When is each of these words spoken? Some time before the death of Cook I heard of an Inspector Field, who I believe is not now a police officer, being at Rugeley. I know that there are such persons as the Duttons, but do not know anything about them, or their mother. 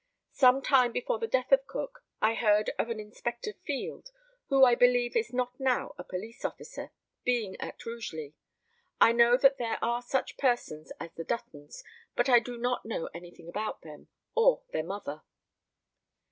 Some 0.31 0.63
time 0.63 0.91
before 0.91 1.19
the 1.19 1.27
death 1.27 1.51
of 1.51 1.67
Cook 1.67 2.03
I 2.23 2.33
heard 2.33 2.71
of 2.79 2.89
an 2.89 2.99
Inspector 2.99 3.53
Field, 3.63 4.09
who 4.47 4.65
I 4.65 4.73
believe 4.73 5.15
is 5.15 5.31
not 5.31 5.59
now 5.59 5.93
a 5.95 6.03
police 6.03 6.43
officer, 6.43 6.89
being 7.23 7.55
at 7.61 7.85
Rugeley. 7.85 8.33
I 8.99 9.11
know 9.11 9.37
that 9.37 9.59
there 9.59 9.77
are 9.79 10.01
such 10.01 10.37
persons 10.37 10.91
as 10.99 11.11
the 11.13 11.23
Duttons, 11.23 11.83
but 12.15 12.25
do 12.43 12.57
not 12.57 12.83
know 12.83 13.09
anything 13.13 13.47
about 13.47 13.83
them, 13.83 14.07
or 14.33 14.63
their 14.71 14.83
mother. 14.83 15.21